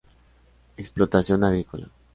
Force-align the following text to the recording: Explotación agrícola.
Explotación 0.83 1.39
agrícola. 1.43 1.87